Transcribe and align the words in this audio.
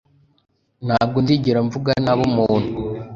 Ntabwo 0.85 1.17
nzigera 1.23 1.59
mvuga 1.67 1.91
nabi 2.03 2.21
umuntu. 2.29 2.71